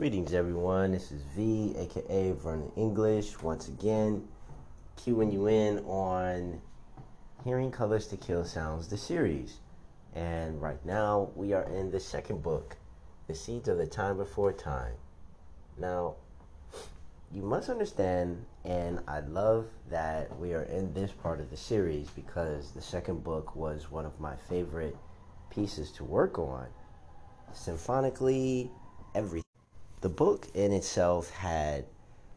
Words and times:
Greetings, 0.00 0.32
everyone. 0.32 0.92
This 0.92 1.12
is 1.12 1.20
V, 1.36 1.74
aka 1.76 2.32
Vernon 2.32 2.72
English, 2.74 3.42
once 3.42 3.68
again, 3.68 4.26
cueing 4.96 5.30
you 5.30 5.46
in 5.46 5.80
on 5.80 6.62
Hearing 7.44 7.70
Colors 7.70 8.06
to 8.06 8.16
Kill 8.16 8.46
Sounds, 8.46 8.88
the 8.88 8.96
series. 8.96 9.58
And 10.14 10.62
right 10.62 10.82
now, 10.86 11.28
we 11.36 11.52
are 11.52 11.64
in 11.64 11.90
the 11.90 12.00
second 12.00 12.42
book, 12.42 12.78
The 13.26 13.34
Seeds 13.34 13.68
of 13.68 13.76
the 13.76 13.86
Time 13.86 14.16
Before 14.16 14.54
Time. 14.54 14.94
Now, 15.76 16.14
you 17.30 17.42
must 17.42 17.68
understand, 17.68 18.46
and 18.64 19.00
I 19.06 19.20
love 19.20 19.66
that 19.90 20.34
we 20.38 20.54
are 20.54 20.62
in 20.62 20.94
this 20.94 21.12
part 21.12 21.40
of 21.40 21.50
the 21.50 21.58
series 21.58 22.08
because 22.08 22.70
the 22.70 22.80
second 22.80 23.22
book 23.22 23.54
was 23.54 23.90
one 23.90 24.06
of 24.06 24.18
my 24.18 24.36
favorite 24.48 24.96
pieces 25.50 25.92
to 25.92 26.04
work 26.04 26.38
on. 26.38 26.68
Symphonically, 27.52 28.70
everything. 29.14 29.44
The 30.00 30.08
book 30.08 30.48
in 30.54 30.72
itself 30.72 31.28
had 31.28 31.84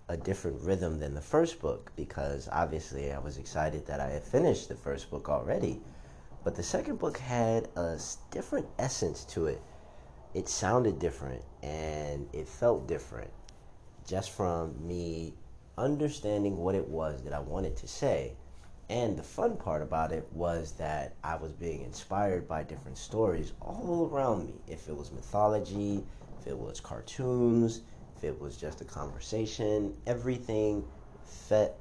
a 0.10 0.18
different 0.18 0.62
rhythm 0.64 1.00
than 1.00 1.16
the 1.16 1.22
first 1.22 1.62
book 1.62 1.94
because 1.96 2.50
obviously 2.52 3.14
I 3.14 3.20
was 3.20 3.38
excited 3.38 3.86
that 3.86 4.02
I 4.02 4.10
had 4.10 4.24
finished 4.26 4.68
the 4.68 4.76
first 4.76 5.10
book 5.10 5.30
already. 5.30 5.80
But 6.44 6.56
the 6.56 6.64
second 6.64 7.00
book 7.00 7.20
had 7.20 7.70
a 7.78 7.98
different 8.32 8.68
essence 8.78 9.24
to 9.26 9.46
it. 9.46 9.62
It 10.34 10.50
sounded 10.50 11.00
different 11.00 11.42
and 11.62 12.28
it 12.34 12.50
felt 12.50 12.86
different 12.86 13.32
just 14.06 14.32
from 14.32 14.86
me 14.86 15.34
understanding 15.78 16.58
what 16.58 16.76
it 16.76 16.90
was 16.90 17.24
that 17.24 17.32
I 17.32 17.40
wanted 17.40 17.78
to 17.78 17.88
say. 17.88 18.34
And 18.90 19.18
the 19.18 19.24
fun 19.24 19.56
part 19.56 19.82
about 19.82 20.12
it 20.12 20.28
was 20.34 20.74
that 20.74 21.16
I 21.24 21.38
was 21.38 21.54
being 21.54 21.82
inspired 21.84 22.46
by 22.46 22.64
different 22.64 22.98
stories 22.98 23.54
all 23.62 24.10
around 24.12 24.48
me. 24.48 24.56
If 24.68 24.90
it 24.90 24.98
was 24.98 25.14
mythology, 25.14 26.04
if 26.44 26.48
it 26.48 26.60
was 26.60 26.82
cartoons, 26.82 27.82
if 28.18 28.24
it 28.26 28.42
was 28.42 28.58
just 28.58 28.82
a 28.82 28.86
conversation, 28.86 29.94
everything 30.06 30.84
fit 31.26 31.74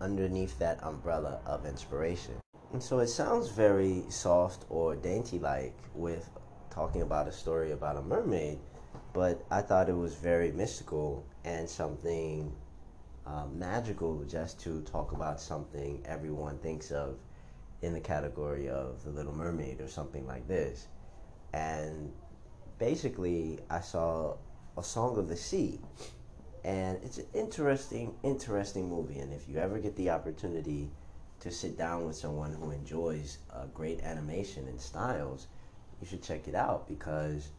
underneath 0.00 0.56
that 0.60 0.78
umbrella 0.84 1.40
of 1.44 1.66
inspiration. 1.66 2.34
And 2.72 2.80
so 2.80 3.00
it 3.00 3.08
sounds 3.08 3.48
very 3.48 4.04
soft 4.08 4.64
or 4.70 4.94
dainty 4.94 5.40
like 5.40 5.74
with 5.94 6.30
talking 6.70 7.02
about 7.02 7.26
a 7.26 7.32
story 7.32 7.72
about 7.72 7.96
a 7.96 8.02
mermaid, 8.02 8.58
but 9.12 9.44
I 9.50 9.60
thought 9.60 9.88
it 9.88 9.96
was 9.96 10.14
very 10.14 10.52
mystical 10.52 11.24
and 11.44 11.68
something 11.68 12.52
uh, 13.26 13.46
magical 13.52 14.22
just 14.24 14.60
to 14.60 14.82
talk 14.82 15.12
about 15.12 15.40
something 15.40 16.00
everyone 16.04 16.58
thinks 16.58 16.92
of 16.92 17.16
in 17.82 17.92
the 17.92 18.00
category 18.00 18.68
of 18.68 19.02
The 19.02 19.10
Little 19.10 19.34
Mermaid 19.34 19.80
or 19.80 19.88
something 19.88 20.26
like 20.26 20.46
this. 20.46 20.86
And 21.52 22.12
basically, 22.78 23.60
I 23.70 23.80
saw 23.80 24.36
A 24.76 24.82
Song 24.82 25.18
of 25.18 25.28
the 25.28 25.36
Sea. 25.36 25.80
And 26.64 26.98
it's 27.04 27.18
an 27.18 27.26
interesting, 27.32 28.14
interesting 28.24 28.88
movie. 28.88 29.20
And 29.20 29.32
if 29.32 29.48
you 29.48 29.58
ever 29.58 29.78
get 29.78 29.94
the 29.96 30.10
opportunity 30.10 30.90
to 31.40 31.50
sit 31.50 31.78
down 31.78 32.06
with 32.06 32.16
someone 32.16 32.52
who 32.52 32.70
enjoys 32.70 33.38
uh, 33.52 33.66
great 33.72 34.02
animation 34.02 34.66
and 34.66 34.80
styles, 34.80 35.46
you 36.00 36.06
should 36.06 36.22
check 36.22 36.48
it 36.48 36.54
out 36.54 36.88
because 36.88 37.50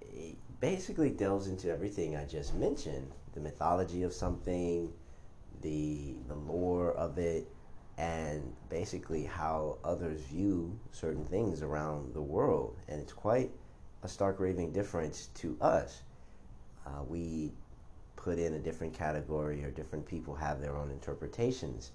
it 0.00 0.36
basically 0.60 1.10
delves 1.10 1.48
into 1.48 1.70
everything 1.70 2.16
I 2.16 2.24
just 2.24 2.54
mentioned 2.54 3.10
the 3.34 3.40
mythology 3.40 4.02
of 4.02 4.12
something, 4.12 4.90
the, 5.60 6.14
the 6.28 6.34
lore 6.34 6.92
of 6.92 7.18
it, 7.18 7.46
and 7.98 8.54
basically 8.68 9.24
how 9.24 9.78
others 9.84 10.20
view 10.22 10.78
certain 10.92 11.24
things 11.24 11.62
around 11.62 12.14
the 12.14 12.20
world. 12.20 12.76
And 12.88 13.00
it's 13.00 13.12
quite 13.12 13.50
a 14.02 14.08
stark 14.08 14.40
raving 14.40 14.72
difference 14.72 15.28
to 15.34 15.56
us. 15.60 16.02
Uh, 16.86 17.02
we 17.08 17.52
put 18.16 18.38
in 18.38 18.54
a 18.54 18.58
different 18.58 18.94
category, 18.94 19.64
or 19.64 19.70
different 19.70 20.06
people 20.06 20.34
have 20.34 20.60
their 20.60 20.76
own 20.76 20.90
interpretations. 20.90 21.92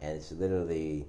And 0.00 0.16
it's 0.16 0.32
literally 0.32 1.06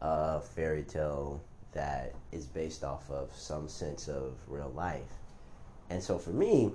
a 0.00 0.40
fairy 0.40 0.82
tale 0.82 1.42
that 1.72 2.14
is 2.32 2.46
based 2.46 2.84
off 2.84 3.10
of 3.10 3.34
some 3.34 3.68
sense 3.68 4.08
of 4.08 4.36
real 4.46 4.72
life. 4.74 5.12
And 5.90 6.02
so 6.02 6.18
for 6.18 6.30
me, 6.30 6.72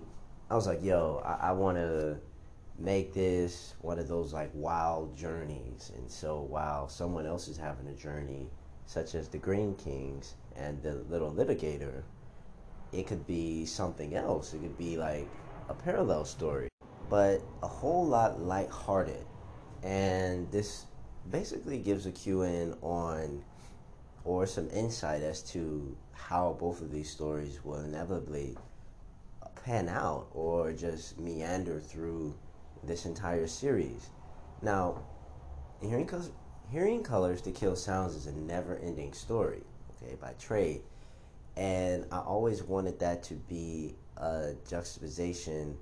I 0.49 0.55
was 0.55 0.67
like, 0.67 0.83
yo, 0.83 1.21
I, 1.25 1.49
I 1.49 1.51
want 1.51 1.77
to 1.77 2.17
make 2.79 3.13
this 3.13 3.75
one 3.81 3.99
of 3.99 4.07
those 4.07 4.33
like 4.33 4.49
wild 4.53 5.15
journeys. 5.15 5.91
And 5.95 6.09
so 6.09 6.41
while 6.41 6.87
someone 6.89 7.25
else 7.25 7.47
is 7.47 7.57
having 7.57 7.87
a 7.87 7.93
journey, 7.93 8.47
such 8.85 9.15
as 9.15 9.27
the 9.29 9.37
Green 9.37 9.75
Kings 9.75 10.35
and 10.55 10.81
the 10.81 10.95
Little 11.09 11.31
Litigator, 11.31 12.03
it 12.93 13.07
could 13.07 13.25
be 13.25 13.65
something 13.65 14.15
else. 14.15 14.53
It 14.53 14.59
could 14.59 14.77
be 14.77 14.97
like 14.97 15.27
a 15.69 15.73
parallel 15.73 16.25
story, 16.25 16.69
but 17.09 17.41
a 17.61 17.67
whole 17.67 18.05
lot 18.05 18.41
lighthearted. 18.41 19.25
And 19.83 20.49
this 20.51 20.85
basically 21.29 21.79
gives 21.79 22.05
a 22.05 22.11
cue 22.11 22.43
in 22.43 22.73
on 22.81 23.43
or 24.23 24.45
some 24.45 24.69
insight 24.69 25.21
as 25.21 25.41
to 25.41 25.97
how 26.13 26.55
both 26.59 26.81
of 26.81 26.91
these 26.91 27.09
stories 27.09 27.59
will 27.65 27.81
inevitably 27.81 28.57
pan 29.65 29.89
out 29.89 30.27
or 30.33 30.71
just 30.71 31.19
meander 31.19 31.79
through 31.79 32.35
this 32.83 33.05
entire 33.05 33.47
series. 33.47 34.09
Now, 34.61 35.03
hearing 35.81 36.05
colors, 36.05 36.31
hearing 36.69 37.03
colors 37.03 37.41
to 37.41 37.51
kill 37.51 37.75
sounds 37.75 38.15
is 38.15 38.27
a 38.27 38.33
never-ending 38.33 39.13
story. 39.13 39.63
Okay, 40.01 40.15
by 40.15 40.33
trade, 40.33 40.81
and 41.55 42.05
I 42.11 42.19
always 42.19 42.63
wanted 42.63 42.99
that 42.99 43.23
to 43.23 43.35
be 43.35 43.95
a 44.17 44.53
juxtaposition 44.67 45.77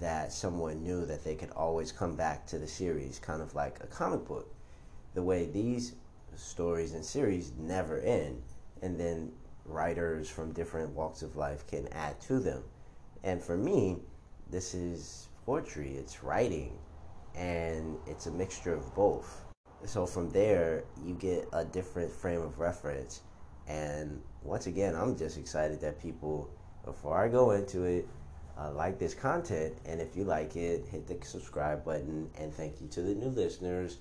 that 0.00 0.32
someone 0.32 0.82
knew 0.82 1.04
that 1.06 1.24
they 1.24 1.34
could 1.34 1.50
always 1.50 1.92
come 1.92 2.16
back 2.16 2.46
to 2.46 2.58
the 2.58 2.66
series, 2.66 3.18
kind 3.18 3.42
of 3.42 3.54
like 3.54 3.78
a 3.82 3.86
comic 3.86 4.24
book. 4.24 4.54
The 5.14 5.22
way 5.22 5.46
these 5.46 5.94
stories 6.36 6.94
and 6.94 7.04
series 7.04 7.52
never 7.58 7.98
end, 8.00 8.42
and 8.82 8.98
then 8.98 9.32
writers 9.64 10.28
from 10.30 10.52
different 10.52 10.90
walks 10.90 11.22
of 11.22 11.36
life 11.36 11.66
can 11.66 11.88
add 11.92 12.20
to 12.22 12.38
them. 12.38 12.62
And 13.24 13.42
for 13.42 13.56
me, 13.56 13.98
this 14.50 14.74
is 14.74 15.28
poetry, 15.44 15.96
it's 15.96 16.22
writing, 16.22 16.78
and 17.34 17.96
it's 18.06 18.26
a 18.26 18.30
mixture 18.30 18.74
of 18.74 18.94
both. 18.94 19.44
So 19.84 20.06
from 20.06 20.30
there, 20.30 20.84
you 21.04 21.14
get 21.14 21.48
a 21.52 21.64
different 21.64 22.10
frame 22.12 22.42
of 22.42 22.58
reference. 22.58 23.22
And 23.68 24.20
once 24.42 24.66
again, 24.66 24.94
I'm 24.94 25.16
just 25.16 25.38
excited 25.38 25.80
that 25.80 26.00
people, 26.00 26.50
before 26.84 27.22
I 27.22 27.28
go 27.28 27.52
into 27.52 27.84
it, 27.84 28.08
uh, 28.58 28.72
like 28.72 28.98
this 28.98 29.14
content. 29.14 29.74
And 29.86 30.00
if 30.00 30.16
you 30.16 30.24
like 30.24 30.56
it, 30.56 30.86
hit 30.86 31.06
the 31.06 31.16
subscribe 31.24 31.84
button. 31.84 32.28
And 32.38 32.52
thank 32.52 32.80
you 32.80 32.88
to 32.88 33.02
the 33.02 33.14
new 33.14 33.28
listeners 33.28 33.98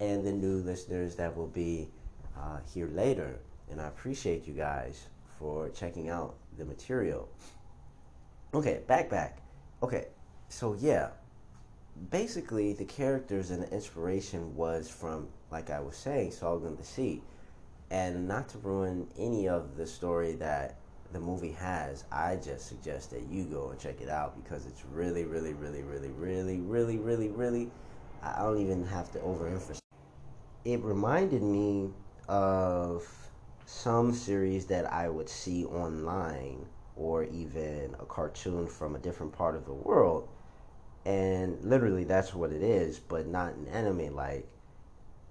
and 0.00 0.26
the 0.26 0.32
new 0.32 0.56
listeners 0.56 1.14
that 1.16 1.36
will 1.36 1.48
be 1.48 1.88
uh, 2.36 2.58
here 2.72 2.88
later. 2.88 3.38
And 3.70 3.80
I 3.80 3.86
appreciate 3.86 4.46
you 4.46 4.54
guys 4.54 5.06
for 5.38 5.68
checking 5.70 6.08
out 6.08 6.34
the 6.58 6.64
material. 6.64 7.28
Okay, 8.54 8.80
back, 8.86 9.08
back. 9.08 9.38
Okay, 9.82 10.08
so 10.48 10.74
yeah, 10.74 11.08
basically 12.10 12.72
the 12.74 12.84
characters 12.84 13.50
and 13.50 13.62
the 13.62 13.72
inspiration 13.72 14.54
was 14.54 14.88
from, 14.90 15.28
like 15.50 15.70
I 15.70 15.80
was 15.80 15.96
saying, 15.96 16.32
Song 16.32 16.66
of 16.66 16.76
the 16.76 16.84
Sea. 16.84 17.22
And 17.92 18.26
not 18.26 18.48
to 18.48 18.58
ruin 18.58 19.06
any 19.18 19.48
of 19.48 19.76
the 19.76 19.86
story 19.86 20.32
that 20.36 20.78
the 21.12 21.20
movie 21.20 21.52
has, 21.52 22.04
I 22.10 22.36
just 22.36 22.66
suggest 22.66 23.10
that 23.10 23.24
you 23.30 23.44
go 23.44 23.68
and 23.68 23.78
check 23.78 24.00
it 24.00 24.08
out 24.08 24.34
because 24.42 24.64
it's 24.64 24.82
really, 24.86 25.26
really, 25.26 25.52
really, 25.52 25.82
really, 25.82 26.08
really, 26.08 26.58
really, 26.60 26.96
really, 26.98 27.28
really. 27.28 27.70
I 28.22 28.42
don't 28.42 28.58
even 28.58 28.86
have 28.86 29.12
to 29.12 29.18
overemphasize. 29.18 29.82
It 30.64 30.80
reminded 30.82 31.42
me 31.42 31.90
of 32.28 33.06
some 33.66 34.14
series 34.14 34.66
that 34.68 34.90
I 34.90 35.10
would 35.10 35.28
see 35.28 35.66
online 35.66 36.64
or 36.96 37.24
even 37.24 37.94
a 38.00 38.06
cartoon 38.06 38.68
from 38.68 38.94
a 38.94 38.98
different 39.00 39.32
part 39.34 39.54
of 39.54 39.66
the 39.66 39.74
world. 39.74 40.28
And 41.04 41.62
literally, 41.62 42.04
that's 42.04 42.34
what 42.34 42.52
it 42.52 42.62
is, 42.62 42.98
but 42.98 43.26
not 43.26 43.54
an 43.54 43.68
anime 43.68 44.14
like, 44.14 44.48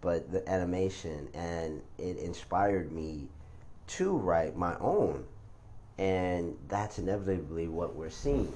but 0.02 0.32
the 0.32 0.48
animation. 0.50 1.30
And 1.34 1.82
it 1.98 2.18
inspired 2.18 2.92
me 2.92 3.30
to 3.88 4.18
write 4.18 4.58
my 4.58 4.76
own. 4.80 5.24
And 5.98 6.58
that's 6.68 7.00
inevitably 7.00 7.68
what 7.68 7.96
we're 7.96 8.10
seeing. 8.10 8.54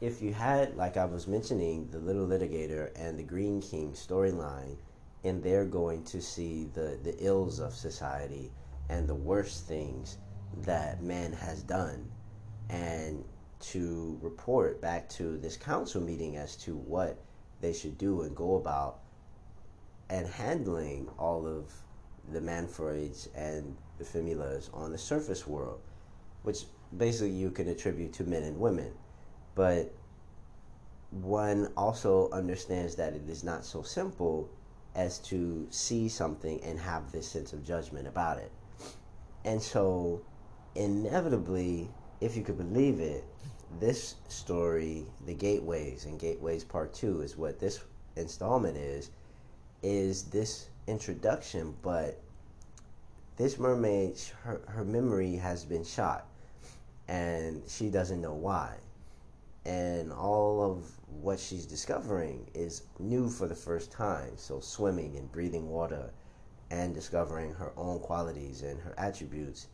If 0.00 0.22
you 0.22 0.32
had, 0.32 0.76
like 0.76 0.96
I 0.96 1.04
was 1.04 1.26
mentioning, 1.26 1.88
the 1.90 1.98
Little 1.98 2.26
Litigator 2.26 2.90
and 2.96 3.18
the 3.18 3.22
Green 3.22 3.60
King 3.60 3.92
storyline, 3.92 4.76
and 5.24 5.42
they're 5.42 5.64
going 5.64 6.04
to 6.04 6.20
see 6.22 6.68
the, 6.74 6.98
the 7.02 7.16
ills 7.18 7.58
of 7.58 7.74
society 7.74 8.52
and 8.88 9.08
the 9.08 9.14
worst 9.14 9.66
things 9.66 10.18
that 10.58 11.02
man 11.02 11.32
has 11.32 11.62
done 11.62 12.08
and 12.68 13.24
to 13.58 14.18
report 14.22 14.80
back 14.80 15.08
to 15.08 15.38
this 15.38 15.56
council 15.56 16.00
meeting 16.00 16.36
as 16.36 16.56
to 16.56 16.76
what 16.76 17.18
they 17.60 17.72
should 17.72 17.96
do 17.98 18.22
and 18.22 18.36
go 18.36 18.56
about 18.56 19.00
and 20.08 20.26
handling 20.26 21.08
all 21.18 21.46
of 21.46 21.72
the 22.32 22.40
Manfroids 22.40 23.28
and 23.34 23.76
the 23.98 24.04
Fimulas 24.04 24.70
on 24.72 24.92
the 24.92 24.98
surface 24.98 25.46
world, 25.46 25.80
which 26.42 26.64
basically 26.96 27.30
you 27.30 27.50
can 27.50 27.68
attribute 27.68 28.12
to 28.14 28.24
men 28.24 28.42
and 28.42 28.58
women. 28.58 28.92
but 29.54 29.92
one 31.10 31.72
also 31.76 32.28
understands 32.30 32.96
that 32.96 33.14
it 33.14 33.28
is 33.28 33.44
not 33.44 33.64
so 33.64 33.80
simple 33.82 34.50
as 34.94 35.18
to 35.18 35.66
see 35.70 36.08
something 36.08 36.60
and 36.62 36.78
have 36.78 37.12
this 37.12 37.28
sense 37.28 37.52
of 37.52 37.64
judgment 37.64 38.06
about 38.06 38.38
it. 38.38 38.50
And 39.44 39.62
so, 39.62 40.22
inevitably, 40.74 41.88
if 42.20 42.36
you 42.36 42.42
could 42.42 42.58
believe 42.58 43.00
it, 43.00 43.24
this 43.78 44.16
story, 44.28 45.06
The 45.26 45.34
Gateways 45.34 46.04
and 46.06 46.18
Gateways 46.18 46.64
Part 46.64 46.94
2 46.94 47.22
is 47.22 47.36
what 47.36 47.60
this 47.60 47.80
installment 48.16 48.76
is, 48.76 49.10
is 49.82 50.24
this 50.24 50.68
introduction, 50.86 51.74
but 51.82 52.20
this 53.36 53.58
mermaid, 53.58 54.18
her, 54.42 54.60
her 54.66 54.84
memory 54.84 55.36
has 55.36 55.64
been 55.64 55.84
shot 55.84 56.26
and 57.08 57.62
she 57.68 57.90
doesn't 57.90 58.20
know 58.20 58.34
why. 58.34 58.74
And 59.64 60.12
all 60.12 60.62
of 60.62 60.90
what 61.20 61.38
she's 61.40 61.66
discovering 61.66 62.46
is 62.54 62.82
new 62.98 63.28
for 63.28 63.46
the 63.48 63.54
first 63.54 63.90
time. 63.90 64.32
So, 64.36 64.60
swimming 64.60 65.16
and 65.16 65.30
breathing 65.30 65.68
water 65.68 66.10
and 66.70 66.94
discovering 66.94 67.52
her 67.54 67.72
own 67.76 67.98
qualities 68.00 68.62
and 68.62 68.80
her 68.80 68.94
attributes, 68.98 69.66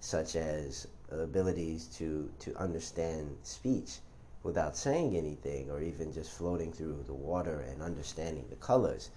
such 0.00 0.36
as 0.36 0.86
abilities 1.10 1.86
to, 1.96 2.30
to 2.40 2.54
understand 2.56 3.36
speech 3.42 3.98
without 4.42 4.76
saying 4.76 5.16
anything 5.16 5.70
or 5.70 5.82
even 5.82 6.12
just 6.12 6.30
floating 6.32 6.72
through 6.72 7.04
the 7.06 7.14
water 7.14 7.60
and 7.60 7.82
understanding 7.82 8.46
the 8.48 8.56
colors. 8.56 9.10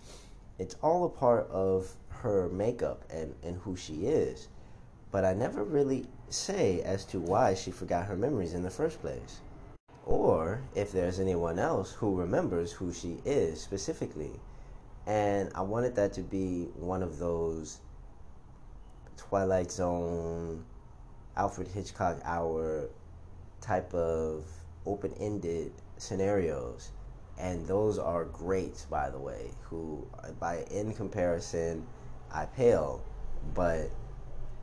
It's 0.62 0.76
all 0.84 1.06
a 1.06 1.10
part 1.10 1.50
of 1.50 1.92
her 2.22 2.48
makeup 2.50 3.04
and, 3.10 3.34
and 3.44 3.58
who 3.58 3.76
she 3.76 4.06
is. 4.06 4.48
But 5.12 5.26
I 5.26 5.34
never 5.34 5.64
really 5.64 6.06
say 6.30 6.84
as 6.84 7.04
to 7.06 7.20
why 7.20 7.56
she 7.56 7.72
forgot 7.72 8.06
her 8.06 8.16
memories 8.16 8.54
in 8.54 8.62
the 8.62 8.70
first 8.70 9.02
place. 9.02 9.40
Or 10.06 10.62
if 10.76 10.92
there's 10.92 11.20
anyone 11.20 11.58
else 11.58 11.94
who 11.94 12.16
remembers 12.16 12.72
who 12.72 12.94
she 12.94 13.18
is 13.26 13.60
specifically. 13.60 14.40
And 15.08 15.50
I 15.56 15.62
wanted 15.62 15.96
that 15.96 16.14
to 16.14 16.22
be 16.22 16.66
one 16.76 17.02
of 17.02 17.18
those 17.18 17.80
Twilight 19.18 19.72
Zone, 19.72 20.64
Alfred 21.38 21.70
Hitchcock 21.70 22.20
hour 22.24 22.88
type 23.62 23.92
of 23.96 24.46
open 24.86 25.12
ended 25.20 25.72
scenarios 25.98 26.92
and 27.38 27.66
those 27.68 27.98
are 27.98 28.26
great 28.26 28.86
by 28.90 29.10
the 29.10 29.20
way 29.20 29.52
who 29.64 30.06
by 30.40 30.64
in 30.72 30.94
comparison 30.94 31.86
i 32.32 32.46
pale 32.46 33.04
but 33.54 33.90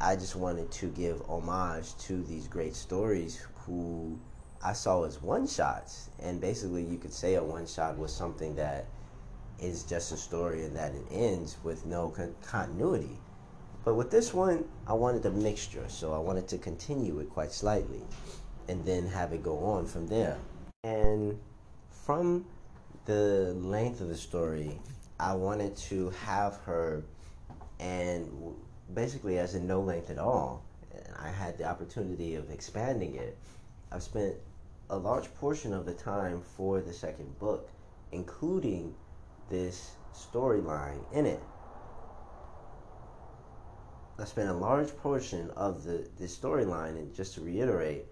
i 0.01 0.15
just 0.15 0.37
wanted 0.37 0.71
to 0.71 0.87
give 0.89 1.21
homage 1.29 1.97
to 1.99 2.23
these 2.25 2.47
great 2.47 2.75
stories 2.77 3.47
who 3.67 4.19
i 4.63 4.73
saw 4.73 5.05
as 5.05 5.23
one 5.23 5.47
shots. 5.47 6.11
And 6.21 6.41
basically 6.41 6.83
you 6.83 6.99
could 6.99 7.13
say 7.13 7.35
a 7.35 7.43
one 7.43 7.67
shot 7.67 7.97
was 7.99 8.13
something 8.13 8.57
that 8.57 8.87
is 9.61 9.83
just 9.85 10.13
a 10.13 10.17
story 10.17 10.65
and 10.65 10.75
that 10.77 10.95
it 10.95 11.05
ends 11.11 11.57
with 11.65 11.85
no 11.85 12.11
con- 12.11 12.35
continuity. 12.43 13.17
But 13.85 13.95
with 13.95 14.11
this 14.11 14.35
one 14.35 14.65
i 14.87 14.93
wanted 14.93 15.25
a 15.27 15.31
mixture 15.31 15.85
so 15.89 16.13
i 16.13 16.19
wanted 16.19 16.49
to 16.49 16.59
continue 16.59 17.19
it 17.21 17.31
quite 17.31 17.53
slightly 17.53 18.03
and 18.69 18.85
then 18.85 19.07
have 19.07 19.33
it 19.33 19.43
go 19.43 19.59
on 19.59 19.87
from 19.87 20.07
there. 20.09 20.37
And 20.85 21.39
from 21.91 22.45
the 23.09 23.55
length 23.55 24.03
of 24.03 24.09
the 24.09 24.17
story, 24.17 24.79
I 25.19 25.33
wanted 25.33 25.75
to 25.89 26.11
have 26.11 26.57
her, 26.67 27.03
and 27.81 28.31
basically 28.93 29.39
as 29.39 29.55
in 29.55 29.67
no 29.67 29.81
length 29.81 30.11
at 30.11 30.19
all. 30.19 30.63
I 31.19 31.31
had 31.31 31.57
the 31.57 31.65
opportunity 31.65 32.35
of 32.35 32.51
expanding 32.51 33.15
it. 33.15 33.39
I've 33.91 34.03
spent 34.03 34.35
a 34.91 34.99
large 34.99 35.35
portion 35.37 35.73
of 35.73 35.87
the 35.87 35.95
time 35.95 36.43
for 36.43 36.83
the 36.83 36.93
second 36.93 37.39
book, 37.39 37.71
including 38.13 38.95
this 39.49 39.93
storyline 40.15 41.01
in 41.15 41.25
it. 41.25 41.43
I 44.19 44.27
spent 44.27 44.51
a 44.51 44.55
large 44.55 44.95
portion 44.99 45.49
of 45.57 45.83
the, 45.83 46.07
the 46.19 46.27
storyline, 46.27 46.99
and 46.99 47.15
just 47.15 47.37
to 47.37 47.41
reiterate, 47.41 48.05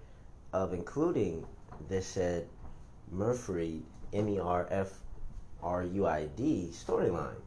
of 0.54 0.72
including 0.72 1.44
this 1.86 2.06
said 2.06 2.48
Merfruid 3.12 3.82
M 4.12 4.28
E 4.28 4.38
R 4.38 4.66
F 4.70 4.92
R 5.62 5.82
U 5.82 6.06
I 6.06 6.26
D 6.36 6.70
storyline. 6.72 7.40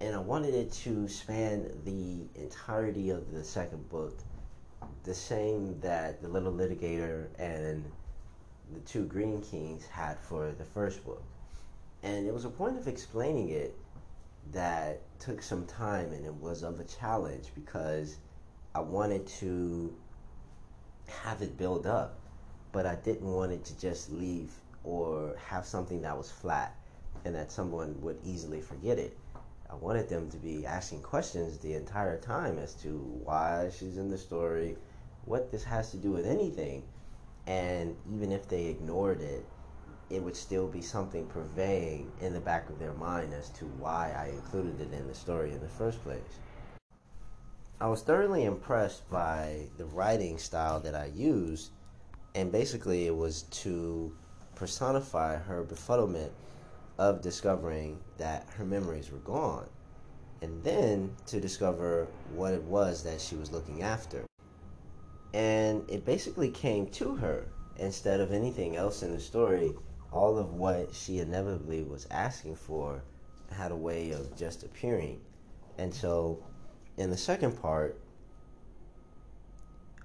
And 0.00 0.14
I 0.14 0.18
wanted 0.18 0.54
it 0.54 0.72
to 0.84 1.08
span 1.08 1.70
the 1.84 2.26
entirety 2.40 3.10
of 3.10 3.32
the 3.32 3.44
second 3.44 3.88
book, 3.88 4.18
the 5.04 5.14
same 5.14 5.78
that 5.80 6.20
the 6.20 6.28
Little 6.28 6.52
Litigator 6.52 7.26
and 7.38 7.84
the 8.72 8.80
two 8.80 9.04
Green 9.04 9.40
Kings 9.40 9.86
had 9.86 10.18
for 10.18 10.52
the 10.52 10.64
first 10.64 11.04
book. 11.04 11.22
And 12.02 12.26
it 12.26 12.34
was 12.34 12.44
a 12.44 12.50
point 12.50 12.76
of 12.76 12.88
explaining 12.88 13.50
it 13.50 13.76
that 14.52 15.00
took 15.18 15.42
some 15.42 15.64
time 15.66 16.12
and 16.12 16.26
it 16.26 16.34
was 16.34 16.62
of 16.62 16.80
a 16.80 16.84
challenge 16.84 17.46
because 17.54 18.16
I 18.74 18.80
wanted 18.80 19.26
to 19.38 19.94
have 21.06 21.40
it 21.40 21.56
build 21.56 21.86
up, 21.86 22.18
but 22.72 22.84
I 22.84 22.96
didn't 22.96 23.32
want 23.32 23.52
it 23.52 23.64
to 23.66 23.78
just 23.78 24.10
leave 24.10 24.50
or 24.84 25.34
have 25.48 25.66
something 25.66 26.02
that 26.02 26.16
was 26.16 26.30
flat 26.30 26.76
and 27.24 27.34
that 27.34 27.50
someone 27.50 28.00
would 28.02 28.18
easily 28.24 28.60
forget 28.60 28.98
it. 28.98 29.16
I 29.70 29.74
wanted 29.74 30.08
them 30.08 30.30
to 30.30 30.36
be 30.36 30.66
asking 30.66 31.02
questions 31.02 31.58
the 31.58 31.74
entire 31.74 32.18
time 32.18 32.58
as 32.58 32.74
to 32.82 32.98
why 33.24 33.70
she's 33.76 33.96
in 33.96 34.10
the 34.10 34.18
story, 34.18 34.76
what 35.24 35.50
this 35.50 35.64
has 35.64 35.90
to 35.90 35.96
do 35.96 36.10
with 36.10 36.26
anything. 36.26 36.82
And 37.46 37.96
even 38.14 38.30
if 38.30 38.48
they 38.48 38.66
ignored 38.66 39.20
it, 39.20 39.46
it 40.10 40.22
would 40.22 40.36
still 40.36 40.68
be 40.68 40.82
something 40.82 41.26
purveying 41.26 42.12
in 42.20 42.34
the 42.34 42.40
back 42.40 42.68
of 42.68 42.78
their 42.78 42.92
mind 42.92 43.32
as 43.32 43.48
to 43.50 43.64
why 43.64 44.14
I 44.16 44.28
included 44.28 44.80
it 44.80 44.92
in 44.92 45.08
the 45.08 45.14
story 45.14 45.52
in 45.52 45.60
the 45.60 45.68
first 45.68 46.02
place. 46.02 46.38
I 47.80 47.88
was 47.88 48.02
thoroughly 48.02 48.44
impressed 48.44 49.10
by 49.10 49.66
the 49.76 49.86
writing 49.86 50.38
style 50.38 50.78
that 50.80 50.94
I 50.94 51.06
used, 51.06 51.72
and 52.34 52.52
basically 52.52 53.06
it 53.06 53.16
was 53.16 53.42
to 53.42 54.12
personify 54.54 55.36
her 55.36 55.62
befuddlement 55.64 56.30
of 56.98 57.22
discovering 57.22 57.98
that 58.18 58.46
her 58.56 58.64
memories 58.64 59.10
were 59.10 59.18
gone, 59.18 59.68
and 60.42 60.62
then 60.62 61.14
to 61.26 61.40
discover 61.40 62.06
what 62.30 62.54
it 62.54 62.62
was 62.62 63.02
that 63.02 63.20
she 63.20 63.34
was 63.34 63.52
looking 63.52 63.82
after. 63.82 64.24
And 65.32 65.84
it 65.88 66.04
basically 66.04 66.50
came 66.50 66.86
to 66.88 67.16
her 67.16 67.46
instead 67.76 68.20
of 68.20 68.32
anything 68.32 68.76
else 68.76 69.02
in 69.02 69.12
the 69.12 69.20
story. 69.20 69.74
All 70.12 70.38
of 70.38 70.54
what 70.54 70.94
she 70.94 71.18
inevitably 71.18 71.82
was 71.82 72.06
asking 72.10 72.54
for 72.54 73.02
had 73.50 73.72
a 73.72 73.76
way 73.76 74.12
of 74.12 74.36
just 74.36 74.62
appearing. 74.62 75.20
And 75.76 75.92
so, 75.92 76.38
in 76.96 77.10
the 77.10 77.16
second 77.16 77.60
part, 77.60 77.98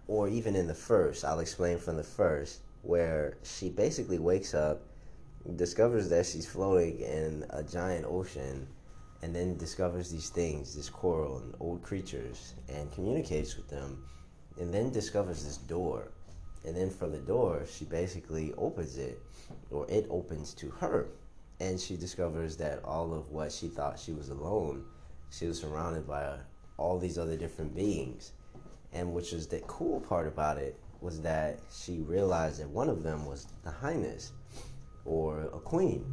or 0.07 0.27
even 0.27 0.55
in 0.55 0.65
the 0.65 0.73
first, 0.73 1.23
I'll 1.23 1.39
explain 1.39 1.77
from 1.77 1.97
the 1.97 2.03
first 2.03 2.61
where 2.81 3.37
she 3.43 3.69
basically 3.69 4.19
wakes 4.19 4.53
up, 4.53 4.81
discovers 5.55 6.09
that 6.09 6.25
she's 6.25 6.47
floating 6.47 6.99
in 6.99 7.45
a 7.49 7.63
giant 7.63 8.05
ocean, 8.05 8.67
and 9.21 9.35
then 9.35 9.57
discovers 9.57 10.09
these 10.09 10.29
things, 10.29 10.75
this 10.75 10.89
coral 10.89 11.39
and 11.39 11.53
old 11.59 11.81
creatures, 11.81 12.53
and 12.69 12.91
communicates 12.91 13.57
with 13.57 13.67
them, 13.69 14.03
and 14.59 14.73
then 14.73 14.91
discovers 14.91 15.43
this 15.43 15.57
door. 15.57 16.11
And 16.65 16.75
then 16.75 16.89
from 16.89 17.11
the 17.11 17.19
door, 17.19 17.63
she 17.69 17.85
basically 17.85 18.53
opens 18.57 18.97
it, 18.97 19.21
or 19.71 19.89
it 19.89 20.07
opens 20.09 20.53
to 20.55 20.69
her. 20.71 21.07
And 21.59 21.79
she 21.79 21.97
discovers 21.97 22.55
that 22.57 22.83
all 22.83 23.13
of 23.13 23.31
what 23.31 23.51
she 23.51 23.67
thought 23.67 23.99
she 23.99 24.13
was 24.13 24.29
alone, 24.29 24.85
she 25.29 25.47
was 25.47 25.59
surrounded 25.59 26.07
by 26.07 26.37
all 26.77 26.97
these 26.97 27.17
other 27.17 27.35
different 27.35 27.75
beings. 27.75 28.31
And 28.93 29.13
which 29.13 29.33
is 29.33 29.47
the 29.47 29.59
cool 29.67 29.99
part 29.99 30.27
about 30.27 30.57
it 30.57 30.79
was 31.01 31.21
that 31.21 31.59
she 31.71 31.99
realized 32.01 32.59
that 32.59 32.69
one 32.69 32.89
of 32.89 33.03
them 33.03 33.25
was 33.25 33.47
the 33.63 33.71
highness 33.71 34.33
or 35.05 35.41
a 35.41 35.59
queen. 35.59 36.05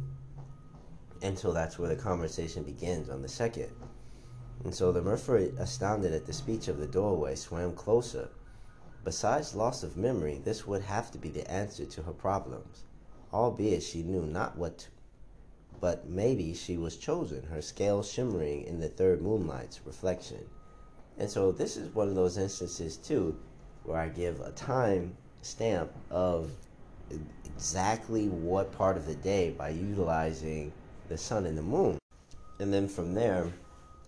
And 1.21 1.37
so 1.37 1.51
that's 1.51 1.77
where 1.77 1.89
the 1.89 1.95
conversation 1.95 2.63
begins 2.63 3.09
on 3.09 3.21
the 3.21 3.27
second. 3.27 3.71
And 4.63 4.73
so 4.73 4.91
the 4.91 5.01
Merfruid, 5.01 5.57
astounded 5.59 6.13
at 6.13 6.25
the 6.25 6.33
speech 6.33 6.67
of 6.67 6.79
the 6.79 6.87
doorway, 6.87 7.35
swam 7.35 7.73
closer. 7.73 8.29
Besides 9.03 9.55
loss 9.55 9.83
of 9.83 9.97
memory, 9.97 10.41
this 10.43 10.67
would 10.67 10.81
have 10.81 11.11
to 11.11 11.17
be 11.17 11.29
the 11.29 11.49
answer 11.49 11.85
to 11.85 12.03
her 12.03 12.11
problems, 12.11 12.83
albeit 13.31 13.83
she 13.83 14.03
knew 14.03 14.25
not 14.25 14.57
what 14.57 14.79
to. 14.79 14.87
But 15.79 16.09
maybe 16.09 16.53
she 16.53 16.77
was 16.77 16.97
chosen, 16.97 17.43
her 17.43 17.61
scales 17.61 18.11
shimmering 18.11 18.63
in 18.63 18.79
the 18.79 18.89
third 18.89 19.21
moonlight's 19.21 19.79
reflection. 19.85 20.49
And 21.17 21.29
so 21.29 21.51
this 21.51 21.77
is 21.77 21.93
one 21.93 22.07
of 22.07 22.15
those 22.15 22.37
instances, 22.37 22.97
too, 22.97 23.37
where 23.87 23.99
I 23.99 24.09
give 24.09 24.41
a 24.41 24.51
time 24.51 25.15
stamp 25.41 25.91
of 26.11 26.51
exactly 27.45 28.27
what 28.27 28.71
part 28.73 28.97
of 28.97 29.05
the 29.05 29.15
day 29.15 29.51
by 29.51 29.69
utilizing 29.69 30.73
the 31.07 31.17
sun 31.17 31.45
and 31.45 31.57
the 31.57 31.63
moon. 31.63 31.97
And 32.59 32.73
then 32.73 32.89
from 32.89 33.13
there, 33.13 33.47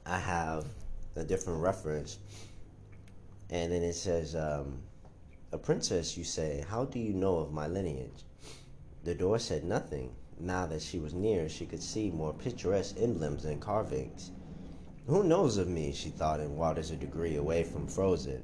I 0.05 0.19
have 0.19 0.65
a 1.15 1.24
different 1.24 1.62
reference. 1.62 2.17
And 3.50 3.71
then 3.71 3.81
it 3.81 3.93
says, 3.93 4.36
um, 4.36 4.79
A 5.53 5.57
princess, 5.57 6.17
you 6.17 6.25
say, 6.25 6.65
how 6.69 6.83
do 6.83 7.00
you 7.00 7.13
know 7.13 7.38
of 7.38 7.53
my 7.53 7.67
lineage? 7.67 8.25
The 9.05 9.15
door 9.15 9.39
said 9.39 9.63
nothing. 9.63 10.12
Now 10.41 10.65
that 10.67 10.81
she 10.81 11.00
was 11.00 11.13
near, 11.13 11.48
she 11.48 11.65
could 11.65 11.81
see 11.81 12.12
more 12.12 12.33
picturesque 12.33 12.98
emblems 13.00 13.45
and 13.45 13.62
carvings. 13.62 14.31
Who 15.07 15.24
knows 15.24 15.57
of 15.57 15.69
me, 15.69 15.93
she 15.93 16.09
thought, 16.09 16.41
in 16.41 16.57
waters 16.57 16.91
a 16.91 16.95
degree 16.95 17.38
away 17.38 17.63
from 17.63 17.88
frozen. 17.88 18.43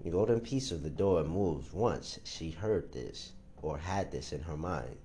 The 0.00 0.10
golden 0.10 0.40
piece 0.40 0.70
of 0.70 0.82
the 0.82 0.90
door 0.90 1.24
moved. 1.24 1.72
Once 1.72 2.20
she 2.24 2.50
heard 2.50 2.92
this, 2.92 3.32
or 3.60 3.78
had 3.78 4.12
this 4.12 4.32
in 4.32 4.42
her 4.42 4.56
mind. 4.56 4.96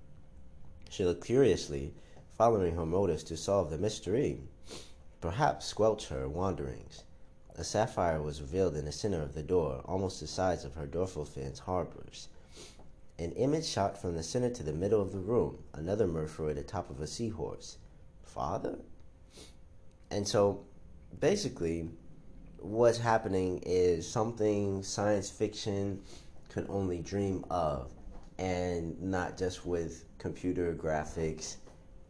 She 0.88 1.04
looked 1.04 1.24
curiously, 1.24 1.94
following 2.36 2.76
her 2.76 2.86
motives 2.86 3.24
to 3.24 3.36
solve 3.36 3.70
the 3.70 3.78
mystery, 3.78 4.40
perhaps 5.20 5.66
squelch 5.66 6.08
her 6.08 6.28
wanderings. 6.28 7.02
A 7.56 7.64
sapphire 7.64 8.22
was 8.22 8.40
revealed 8.40 8.76
in 8.76 8.84
the 8.84 8.92
center 8.92 9.22
of 9.22 9.34
the 9.34 9.42
door, 9.42 9.80
almost 9.84 10.20
the 10.20 10.26
size 10.26 10.64
of 10.64 10.74
her 10.74 10.86
dorsal 10.86 11.24
fin's 11.24 11.60
harbors. 11.60 12.28
An 13.18 13.32
image 13.32 13.66
shot 13.66 13.96
from 13.96 14.14
the 14.14 14.22
center 14.22 14.50
to 14.50 14.62
the 14.62 14.72
middle 14.72 15.00
of 15.00 15.12
the 15.12 15.20
room, 15.20 15.62
another 15.72 16.06
Merfolk 16.06 16.50
at 16.50 16.56
the 16.56 16.62
top 16.62 16.90
of 16.90 17.00
a 17.00 17.06
seahorse. 17.06 17.78
Father? 18.22 18.78
And 20.10 20.26
so, 20.26 20.64
basically, 21.20 21.90
what's 22.64 22.98
happening 22.98 23.60
is 23.66 24.08
something 24.08 24.82
science 24.82 25.30
fiction 25.30 26.00
could 26.48 26.66
only 26.70 27.00
dream 27.00 27.44
of, 27.50 27.92
and 28.38 29.00
not 29.00 29.36
just 29.36 29.66
with 29.66 30.04
computer 30.18 30.74
graphics 30.74 31.56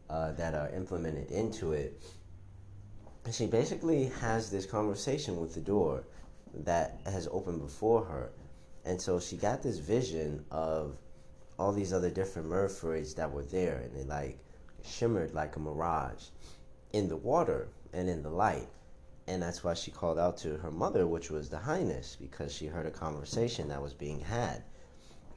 uh, 0.08 0.32
that 0.32 0.54
are 0.54 0.68
implemented 0.70 1.30
into 1.30 1.73
it. 1.73 2.00
She 3.32 3.46
basically 3.46 4.06
has 4.20 4.50
this 4.50 4.64
conversation 4.66 5.40
with 5.40 5.54
the 5.54 5.61
door 5.61 6.04
that 6.62 7.00
has 7.04 7.26
opened 7.32 7.61
before 7.61 8.04
her. 8.04 8.30
And 8.84 9.00
so 9.00 9.18
she 9.18 9.37
got 9.37 9.62
this 9.62 9.78
vision 9.78 10.44
of 10.50 10.99
all 11.58 11.73
these 11.73 11.92
other 11.92 12.11
different 12.11 12.49
mermaids 12.49 13.14
that 13.14 13.30
were 13.30 13.44
there, 13.44 13.78
and 13.78 13.96
they 13.96 14.04
like 14.04 14.38
shimmered 14.84 15.34
like 15.34 15.56
a 15.56 15.58
mirage 15.58 16.26
in 16.92 17.08
the 17.08 17.16
water 17.16 17.68
and 17.92 18.08
in 18.08 18.23
the 18.23 18.30
light. 18.30 18.68
And 19.26 19.43
that's 19.43 19.64
why 19.64 19.75
she 19.75 19.90
called 19.90 20.19
out 20.19 20.37
to 20.38 20.59
her 20.59 20.71
mother, 20.71 21.07
which 21.07 21.31
was 21.31 21.49
the 21.49 21.59
Highness, 21.59 22.16
because 22.21 22.52
she 22.52 22.66
heard 22.66 22.87
a 22.87 22.90
conversation 22.90 23.69
that 23.69 23.81
was 23.81 23.95
being 23.95 24.21
had. 24.21 24.62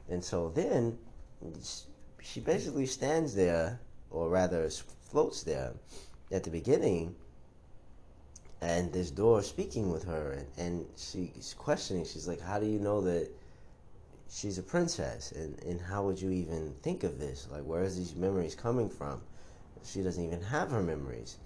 And 0.08 0.22
so 0.22 0.50
then 0.50 0.98
she 2.20 2.40
basically 2.40 2.86
stands 2.86 3.34
there, 3.34 3.80
or 4.10 4.28
rather 4.28 4.68
floats 4.68 5.42
there 5.42 5.72
at 6.30 6.44
the 6.44 6.50
beginning, 6.50 7.14
and 8.60 8.92
this 8.92 9.10
door 9.10 9.42
speaking 9.42 9.90
with 9.90 10.04
her, 10.04 10.32
and, 10.32 10.46
and 10.58 10.86
she's 10.96 11.54
questioning. 11.56 12.04
She's 12.04 12.26
like, 12.26 12.40
How 12.40 12.58
do 12.58 12.66
you 12.66 12.78
know 12.78 13.00
that 13.02 13.30
she's 14.28 14.58
a 14.58 14.62
princess? 14.62 15.32
And, 15.32 15.62
and 15.62 15.80
how 15.80 16.04
would 16.04 16.20
you 16.20 16.30
even 16.30 16.74
think 16.82 17.04
of 17.04 17.18
this? 17.18 17.46
Like, 17.50 17.62
where 17.62 17.84
is 17.84 17.96
these 17.96 18.14
memories 18.14 18.54
coming 18.54 18.88
from? 18.90 19.22
She 19.84 20.02
doesn't 20.02 20.22
even 20.22 20.42
have 20.42 20.70
her 20.70 20.82
memories. 20.82 21.36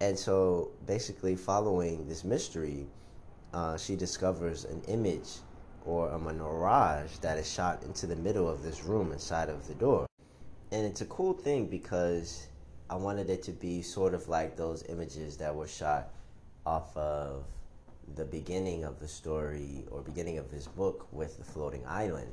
And 0.00 0.18
so, 0.18 0.70
basically, 0.86 1.36
following 1.36 2.08
this 2.08 2.24
mystery, 2.24 2.86
uh, 3.52 3.76
she 3.76 3.96
discovers 3.96 4.64
an 4.64 4.82
image 4.88 5.28
or 5.84 6.08
a 6.08 6.18
mirage 6.18 7.18
that 7.18 7.36
is 7.36 7.50
shot 7.50 7.82
into 7.82 8.06
the 8.06 8.16
middle 8.16 8.48
of 8.48 8.62
this 8.62 8.82
room 8.84 9.12
inside 9.12 9.50
of 9.50 9.66
the 9.68 9.74
door. 9.74 10.06
And 10.72 10.86
it's 10.86 11.02
a 11.02 11.06
cool 11.06 11.34
thing 11.34 11.66
because 11.66 12.46
I 12.88 12.96
wanted 12.96 13.28
it 13.28 13.42
to 13.44 13.52
be 13.52 13.82
sort 13.82 14.14
of 14.14 14.28
like 14.28 14.56
those 14.56 14.84
images 14.88 15.36
that 15.36 15.54
were 15.54 15.68
shot 15.68 16.08
off 16.64 16.96
of 16.96 17.44
the 18.14 18.24
beginning 18.24 18.84
of 18.84 19.00
the 19.00 19.08
story 19.08 19.84
or 19.90 20.00
beginning 20.00 20.38
of 20.38 20.50
this 20.50 20.66
book 20.66 21.08
with 21.12 21.36
the 21.36 21.44
floating 21.44 21.84
island. 21.86 22.32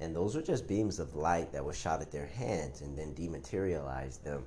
And 0.00 0.14
those 0.14 0.34
were 0.36 0.42
just 0.42 0.68
beams 0.68 0.98
of 0.98 1.14
light 1.16 1.52
that 1.52 1.64
were 1.64 1.72
shot 1.72 2.00
at 2.00 2.12
their 2.12 2.26
hands 2.26 2.80
and 2.80 2.96
then 2.96 3.14
dematerialized 3.14 4.24
them, 4.24 4.44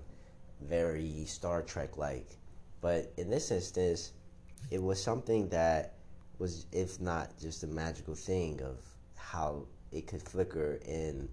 very 0.61 1.25
Star 1.25 1.61
Trek 1.61 1.97
like. 1.97 2.37
But 2.85 3.11
in 3.17 3.31
this 3.31 3.49
instance, 3.49 4.11
it 4.69 4.79
was 4.79 5.01
something 5.01 5.49
that 5.49 5.95
was, 6.37 6.67
if 6.71 7.01
not 7.01 7.35
just 7.39 7.63
a 7.63 7.67
magical 7.67 8.13
thing 8.13 8.61
of 8.61 8.77
how 9.15 9.65
it 9.91 10.05
could 10.05 10.21
flicker 10.21 10.77
in 10.85 11.27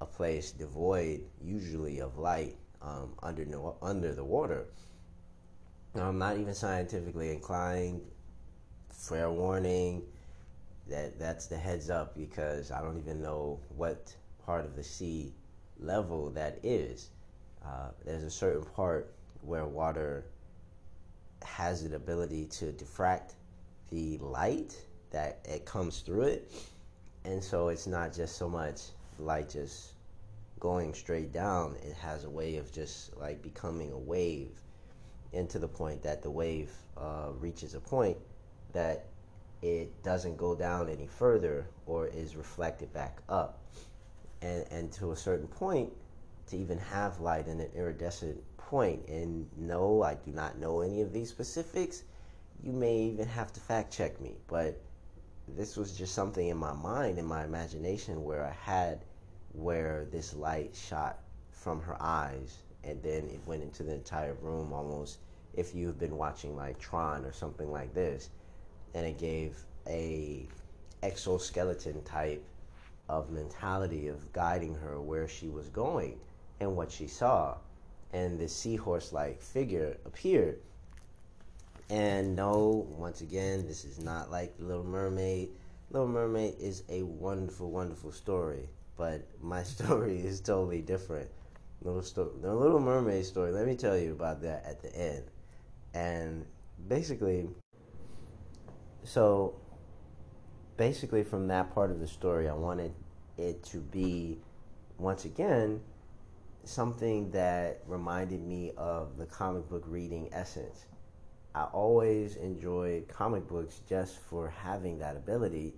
a 0.00 0.06
place 0.06 0.50
devoid, 0.50 1.24
usually 1.42 2.00
of 2.00 2.16
light, 2.16 2.56
um, 2.80 3.12
under 3.22 3.44
no, 3.44 3.76
under 3.82 4.14
the 4.14 4.24
water. 4.24 4.64
Now, 5.94 6.08
I'm 6.08 6.16
not 6.16 6.38
even 6.38 6.54
scientifically 6.54 7.32
inclined. 7.32 8.00
Fair 8.88 9.30
warning. 9.30 10.04
That 10.88 11.18
that's 11.18 11.48
the 11.48 11.58
heads 11.58 11.90
up 11.90 12.16
because 12.16 12.70
I 12.70 12.80
don't 12.80 12.96
even 12.96 13.20
know 13.20 13.60
what 13.76 14.16
part 14.42 14.64
of 14.64 14.74
the 14.74 14.84
sea 14.84 15.34
level 15.78 16.30
that 16.30 16.58
is. 16.62 17.10
Uh, 17.62 17.90
there's 18.06 18.22
a 18.22 18.30
certain 18.30 18.64
part 18.64 19.12
where 19.42 19.66
water 19.66 20.24
has 21.44 21.88
the 21.88 21.96
ability 21.96 22.46
to 22.46 22.72
diffract 22.72 23.34
the 23.90 24.18
light 24.18 24.76
that 25.10 25.38
it 25.44 25.64
comes 25.64 26.00
through 26.00 26.22
it. 26.22 26.52
And 27.24 27.42
so 27.42 27.68
it's 27.68 27.86
not 27.86 28.12
just 28.12 28.36
so 28.36 28.48
much 28.48 28.80
light 29.18 29.50
just 29.50 29.92
going 30.60 30.94
straight 30.94 31.32
down, 31.32 31.76
it 31.82 31.94
has 31.94 32.24
a 32.24 32.30
way 32.30 32.56
of 32.56 32.72
just 32.72 33.16
like 33.16 33.42
becoming 33.42 33.92
a 33.92 33.98
wave 33.98 34.60
into 35.32 35.58
the 35.58 35.68
point 35.68 36.02
that 36.02 36.22
the 36.22 36.30
wave 36.30 36.70
uh, 36.96 37.28
reaches 37.38 37.74
a 37.74 37.80
point 37.80 38.16
that 38.72 39.06
it 39.62 40.02
doesn't 40.02 40.36
go 40.36 40.54
down 40.54 40.88
any 40.88 41.06
further 41.06 41.66
or 41.86 42.06
is 42.08 42.36
reflected 42.36 42.92
back 42.92 43.20
up. 43.28 43.60
And, 44.40 44.64
and 44.70 44.92
to 44.92 45.12
a 45.12 45.16
certain 45.16 45.48
point, 45.48 45.92
to 46.46 46.56
even 46.56 46.78
have 46.78 47.20
light 47.20 47.46
in 47.46 47.60
an 47.60 47.70
iridescent 47.74 48.42
point, 48.68 49.08
and 49.08 49.48
no, 49.56 50.02
I 50.02 50.14
do 50.14 50.30
not 50.30 50.58
know 50.58 50.82
any 50.82 51.00
of 51.00 51.12
these 51.12 51.30
specifics, 51.30 52.02
you 52.62 52.70
may 52.72 52.98
even 52.98 53.26
have 53.26 53.50
to 53.54 53.60
fact 53.60 53.92
check 53.92 54.20
me. 54.20 54.36
But 54.46 54.78
this 55.56 55.76
was 55.76 55.96
just 55.96 56.14
something 56.14 56.48
in 56.48 56.58
my 56.58 56.74
mind, 56.74 57.18
in 57.18 57.24
my 57.24 57.44
imagination, 57.44 58.24
where 58.24 58.44
I 58.44 58.52
had 58.52 59.04
where 59.54 60.06
this 60.12 60.34
light 60.34 60.76
shot 60.76 61.18
from 61.50 61.80
her 61.80 61.96
eyes 62.00 62.58
and 62.84 63.02
then 63.02 63.24
it 63.28 63.40
went 63.46 63.62
into 63.62 63.82
the 63.82 63.94
entire 63.94 64.34
room 64.34 64.72
almost 64.72 65.18
if 65.54 65.74
you've 65.74 65.98
been 65.98 66.16
watching 66.16 66.54
like 66.54 66.78
Tron 66.78 67.24
or 67.24 67.32
something 67.32 67.70
like 67.70 67.92
this 67.94 68.30
and 68.94 69.06
it 69.06 69.18
gave 69.18 69.56
a 69.86 70.46
exoskeleton 71.02 72.02
type 72.04 72.44
of 73.08 73.30
mentality 73.30 74.08
of 74.08 74.32
guiding 74.32 74.74
her 74.74 75.00
where 75.00 75.26
she 75.26 75.48
was 75.48 75.68
going 75.68 76.18
and 76.60 76.76
what 76.76 76.92
she 76.92 77.06
saw 77.06 77.56
and 78.12 78.38
the 78.38 78.48
seahorse 78.48 79.12
like 79.12 79.40
figure 79.40 79.96
appeared 80.04 80.58
and 81.90 82.34
no 82.34 82.86
once 82.96 83.20
again 83.20 83.66
this 83.66 83.84
is 83.84 83.98
not 83.98 84.30
like 84.30 84.56
the 84.58 84.64
little 84.64 84.84
mermaid 84.84 85.50
little 85.90 86.08
mermaid 86.08 86.54
is 86.60 86.84
a 86.88 87.02
wonderful 87.02 87.70
wonderful 87.70 88.12
story 88.12 88.68
but 88.98 89.22
my 89.40 89.62
story 89.76 90.18
is 90.18 90.40
totally 90.40 90.82
different. 90.82 91.30
Little 91.80 92.02
story, 92.02 92.30
the 92.42 92.52
Little 92.52 92.80
Mermaid 92.80 93.24
story. 93.24 93.52
Let 93.52 93.66
me 93.66 93.76
tell 93.76 93.96
you 93.96 94.10
about 94.10 94.42
that 94.42 94.64
at 94.66 94.82
the 94.82 94.94
end. 94.94 95.22
And 95.94 96.44
basically, 96.88 97.48
so 99.04 99.54
basically 100.76 101.22
from 101.22 101.46
that 101.48 101.72
part 101.72 101.92
of 101.92 102.00
the 102.00 102.08
story, 102.08 102.48
I 102.48 102.52
wanted 102.52 102.92
it 103.36 103.62
to 103.66 103.78
be 103.78 104.38
once 104.98 105.24
again 105.24 105.80
something 106.68 107.30
that 107.30 107.80
reminded 107.86 108.46
me 108.46 108.72
of 108.76 109.16
the 109.16 109.24
comic 109.24 109.68
book 109.68 109.84
reading 109.86 110.28
essence. 110.32 110.84
I 111.54 111.64
always 111.64 112.36
enjoyed 112.36 113.08
comic 113.08 113.48
books 113.48 113.80
just 113.88 114.18
for 114.18 114.48
having 114.50 114.98
that 114.98 115.16
ability 115.16 115.74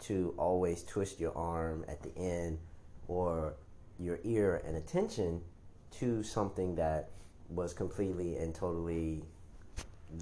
to 0.00 0.34
always 0.36 0.84
twist 0.84 1.18
your 1.18 1.36
arm 1.36 1.84
at 1.88 2.02
the 2.02 2.16
end 2.16 2.58
or 3.08 3.54
your 3.98 4.20
ear 4.22 4.62
and 4.66 4.76
attention 4.76 5.40
to 5.92 6.22
something 6.22 6.74
that 6.76 7.08
was 7.48 7.72
completely 7.72 8.36
and 8.36 8.54
totally 8.54 9.24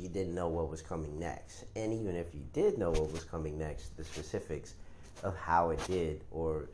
you 0.01 0.09
didn't 0.09 0.35
know 0.35 0.49
what 0.49 0.71
was 0.71 0.83
coming 0.83 1.19
next. 1.19 1.65
And 1.75 1.93
even 1.93 2.15
if 2.15 2.33
you 2.33 2.43
did 2.53 2.79
know 2.79 2.91
what 2.91 3.13
was 3.13 3.25
coming 3.25 3.59
next, 3.59 3.97
the 3.97 4.05
specifics 4.05 4.75
of 5.25 5.37
how 5.37 5.71
it 5.71 5.85
did 5.89 6.23
or 6.31 6.69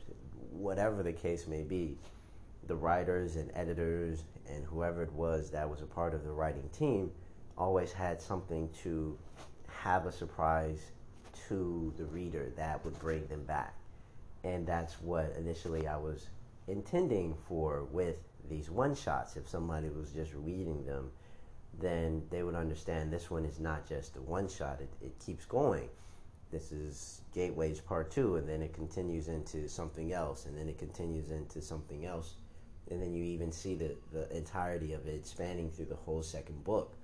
whatever 0.51 1.01
the 1.01 1.13
case 1.13 1.47
may 1.47 1.63
be, 1.63 1.97
the 2.67 2.75
writers 2.75 3.35
and 3.35 3.51
editors 3.55 4.23
and 4.47 4.63
whoever 4.65 5.03
it 5.03 5.11
was 5.13 5.49
that 5.51 5.69
was 5.69 5.81
a 5.81 5.85
part 5.85 6.13
of 6.13 6.23
the 6.23 6.31
writing 6.31 6.69
team 6.69 7.11
always 7.57 7.91
had 7.91 8.21
something 8.21 8.69
to 8.83 9.17
have 9.67 10.05
a 10.05 10.11
surprise 10.11 10.91
to 11.47 11.93
the 11.97 12.05
reader 12.05 12.51
that 12.55 12.83
would 12.85 12.97
bring 12.99 13.25
them 13.27 13.43
back. 13.43 13.75
And 14.43 14.65
that's 14.65 15.01
what 15.01 15.33
initially 15.37 15.87
I 15.87 15.97
was 15.97 16.29
intending 16.67 17.35
for 17.47 17.83
with 17.85 18.17
these 18.49 18.69
one 18.69 18.95
shots. 18.95 19.35
If 19.35 19.47
somebody 19.47 19.89
was 19.89 20.11
just 20.11 20.33
reading 20.33 20.85
them, 20.85 21.11
then 21.79 22.23
they 22.29 22.43
would 22.43 22.55
understand 22.55 23.11
this 23.11 23.29
one 23.29 23.45
is 23.45 23.59
not 23.59 23.87
just 23.87 24.15
a 24.15 24.21
one 24.21 24.47
shot, 24.47 24.79
it, 24.79 24.89
it 25.01 25.13
keeps 25.25 25.45
going. 25.45 25.89
This 26.51 26.71
is 26.71 27.21
Gateways 27.33 27.81
Part 27.81 28.11
2, 28.11 28.35
and 28.35 28.47
then 28.47 28.61
it 28.61 28.73
continues 28.73 29.27
into 29.27 29.67
something 29.67 30.13
else, 30.13 30.45
and 30.45 30.55
then 30.55 30.69
it 30.69 30.77
continues 30.77 31.31
into 31.31 31.61
something 31.61 32.05
else 32.05 32.35
and 32.89 33.01
then 33.01 33.13
you 33.13 33.23
even 33.23 33.51
see 33.51 33.75
the, 33.75 33.95
the 34.11 34.35
entirety 34.35 34.93
of 34.93 35.07
it 35.07 35.25
spanning 35.25 35.71
through 35.71 35.85
the 35.85 35.95
whole 35.95 36.21
second 36.21 36.63
book. 36.63 36.95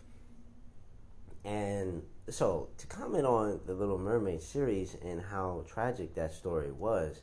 And 1.45 2.03
so, 2.29 2.69
to 2.77 2.87
comment 2.87 3.25
on 3.25 3.61
the 3.65 3.73
Little 3.73 3.97
Mermaid 3.97 4.41
series 4.41 4.95
and 5.03 5.21
how 5.21 5.63
tragic 5.67 6.13
that 6.15 6.33
story 6.33 6.71
was, 6.71 7.21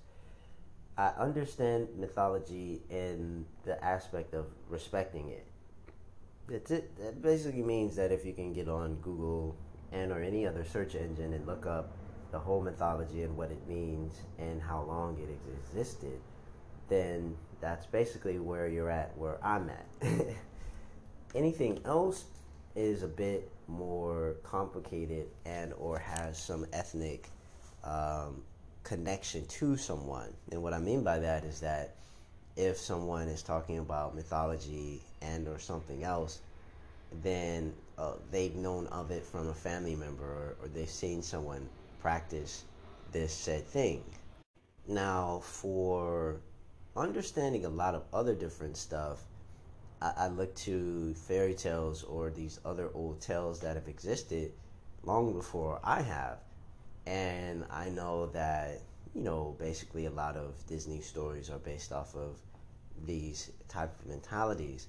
I 0.96 1.08
understand 1.18 1.88
mythology 1.96 2.80
in 2.88 3.44
the 3.64 3.82
aspect 3.84 4.32
of 4.32 4.46
respecting 4.68 5.28
it. 5.28 5.46
That's 6.48 6.70
it. 6.70 6.96
That 6.98 7.20
basically 7.20 7.62
means 7.62 7.96
that 7.96 8.12
if 8.12 8.24
you 8.24 8.32
can 8.32 8.54
get 8.54 8.68
on 8.68 8.96
Google 8.96 9.56
and 9.92 10.10
or 10.10 10.22
any 10.22 10.46
other 10.46 10.64
search 10.64 10.94
engine 10.94 11.34
and 11.34 11.46
look 11.46 11.66
up 11.66 11.92
the 12.32 12.38
whole 12.38 12.62
mythology 12.62 13.22
and 13.22 13.36
what 13.36 13.50
it 13.50 13.68
means 13.68 14.14
and 14.38 14.62
how 14.62 14.82
long 14.82 15.18
it 15.18 15.28
existed, 15.68 16.20
then 16.88 17.36
that's 17.60 17.86
basically 17.86 18.38
where 18.38 18.68
you're 18.68 18.90
at, 18.90 19.16
where 19.16 19.38
I'm 19.44 19.70
at. 19.70 20.16
Anything 21.34 21.80
else 21.84 22.24
is 22.74 23.02
a 23.02 23.08
bit 23.08 23.50
more 23.68 24.36
complicated 24.42 25.26
and 25.44 25.72
or 25.74 25.98
has 25.98 26.38
some 26.38 26.66
ethnic 26.72 27.28
um, 27.84 28.42
connection 28.84 29.46
to 29.46 29.76
someone. 29.76 30.32
And 30.52 30.62
what 30.62 30.72
I 30.72 30.78
mean 30.78 31.02
by 31.02 31.18
that 31.18 31.44
is 31.44 31.60
that 31.60 31.94
if 32.56 32.76
someone 32.78 33.28
is 33.28 33.42
talking 33.42 33.78
about 33.78 34.14
mythology 34.14 35.02
and 35.20 35.48
or 35.48 35.58
something 35.58 36.04
else, 36.04 36.40
then 37.22 37.74
uh, 37.98 38.12
they've 38.30 38.54
known 38.54 38.86
of 38.88 39.10
it 39.10 39.24
from 39.24 39.48
a 39.48 39.54
family 39.54 39.94
member 39.94 40.24
or, 40.24 40.56
or 40.62 40.68
they've 40.68 40.88
seen 40.88 41.22
someone 41.22 41.68
practice 42.00 42.64
this 43.12 43.32
said 43.32 43.66
thing. 43.66 44.02
Now, 44.88 45.40
for 45.42 46.36
understanding 46.96 47.64
a 47.64 47.68
lot 47.68 47.94
of 47.94 48.04
other 48.12 48.34
different 48.34 48.76
stuff, 48.76 49.24
I, 50.00 50.12
I 50.16 50.28
look 50.28 50.54
to 50.56 51.14
fairy 51.14 51.54
tales 51.54 52.02
or 52.02 52.30
these 52.30 52.60
other 52.64 52.90
old 52.94 53.20
tales 53.20 53.60
that 53.60 53.76
have 53.76 53.88
existed 53.88 54.52
long 55.02 55.32
before 55.32 55.80
I 55.82 56.02
have. 56.02 56.38
And 57.06 57.64
I 57.70 57.88
know 57.88 58.26
that, 58.26 58.80
you 59.14 59.22
know, 59.22 59.56
basically 59.58 60.06
a 60.06 60.10
lot 60.10 60.36
of 60.36 60.66
Disney 60.66 61.00
stories 61.00 61.50
are 61.50 61.58
based 61.58 61.92
off 61.92 62.14
of 62.16 62.38
these 63.04 63.52
type 63.68 63.98
of 64.00 64.06
mentalities. 64.06 64.88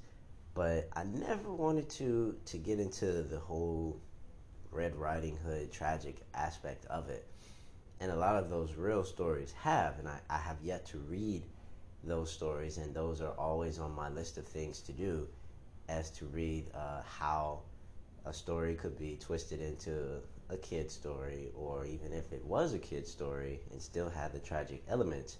But 0.54 0.90
I 0.96 1.04
never 1.04 1.54
wanted 1.54 1.90
to 1.92 2.36
to 2.46 2.58
get 2.58 2.80
into 2.80 3.22
the 3.22 3.38
whole 3.38 4.02
Red 4.72 4.96
Riding 4.96 5.38
Hood 5.38 5.72
tragic 5.72 6.18
aspect 6.34 6.86
of 6.86 7.10
it. 7.10 7.28
And 8.00 8.12
a 8.12 8.16
lot 8.16 8.36
of 8.36 8.50
those 8.50 8.74
real 8.74 9.04
stories 9.04 9.54
have, 9.62 10.00
and 10.00 10.08
I, 10.08 10.20
I 10.30 10.38
have 10.38 10.58
yet 10.64 10.86
to 10.88 10.98
read 10.98 11.44
those 12.04 12.32
stories, 12.32 12.78
and 12.78 12.94
those 12.94 13.22
are 13.22 13.34
always 13.34 13.80
on 13.80 13.96
my 13.96 14.10
list 14.10 14.38
of 14.38 14.46
things 14.48 14.82
to 14.82 14.92
do, 14.92 15.28
as 15.90 16.10
to 16.12 16.26
read 16.26 16.66
uh, 16.74 17.02
how 17.04 17.62
a 18.26 18.34
story 18.34 18.76
could 18.76 18.98
be 18.98 19.18
twisted 19.20 19.62
into 19.62 20.22
a 20.50 20.58
kid 20.58 20.90
story, 20.92 21.50
or 21.56 21.86
even 21.86 22.14
if 22.14 22.32
it 22.32 22.44
was 22.46 22.74
a 22.74 22.80
kid 22.80 23.06
story 23.08 23.60
and 23.72 23.82
still 23.82 24.10
had 24.10 24.32
the 24.32 24.40
tragic 24.40 24.84
elements, 24.88 25.38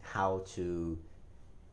how 0.00 0.42
to 0.54 0.98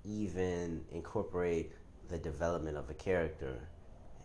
even 0.03 0.83
incorporate 0.91 1.71
the 2.09 2.17
development 2.17 2.77
of 2.77 2.89
a 2.89 2.93
character. 2.93 3.59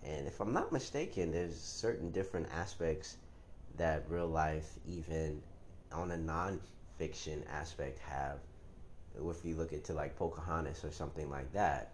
And 0.05 0.27
if 0.27 0.41
I'm 0.41 0.53
not 0.53 0.73
mistaken, 0.73 1.33
there's 1.33 1.59
certain 1.59 2.11
different 2.11 2.49
aspects 2.53 3.17
that 3.77 4.05
real 4.09 4.27
life, 4.27 4.79
even 4.87 5.43
on 5.93 6.11
a 6.11 6.17
non-fiction 6.17 7.45
aspect, 7.51 7.99
have 8.01 8.39
if 9.17 9.45
you 9.45 9.55
look 9.57 9.73
into 9.73 9.93
like 9.93 10.17
Pocahontas 10.17 10.85
or 10.85 10.91
something 10.91 11.31
like 11.31 11.53
that. 11.53 11.93